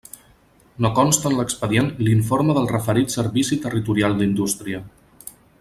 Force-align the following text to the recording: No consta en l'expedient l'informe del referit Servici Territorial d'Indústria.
No 0.85 0.89
consta 0.99 1.29
en 1.31 1.35
l'expedient 1.41 1.91
l'informe 2.07 2.57
del 2.59 2.67
referit 2.73 3.15
Servici 3.19 3.61
Territorial 3.67 4.21
d'Indústria. 4.23 4.85